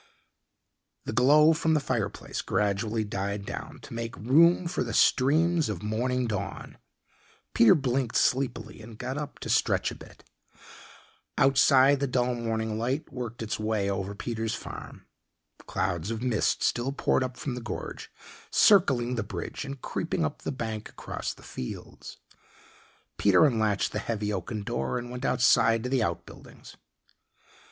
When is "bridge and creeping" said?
19.21-20.25